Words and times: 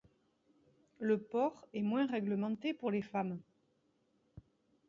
Le 0.97 1.19
port 1.19 1.67
est 1.75 1.83
moins 1.83 2.07
réglementé 2.07 2.73
pour 2.73 2.89
les 2.89 3.03
femmes. 3.03 3.37